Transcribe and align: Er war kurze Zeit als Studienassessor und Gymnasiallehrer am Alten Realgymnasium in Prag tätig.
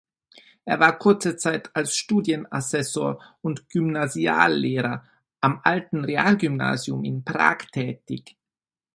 Er 0.65 0.79
war 0.79 0.97
kurze 0.97 1.37
Zeit 1.37 1.69
als 1.75 1.95
Studienassessor 1.95 3.19
und 3.43 3.69
Gymnasiallehrer 3.69 5.05
am 5.41 5.61
Alten 5.63 6.03
Realgymnasium 6.05 7.03
in 7.03 7.23
Prag 7.23 7.67
tätig. 7.71 8.35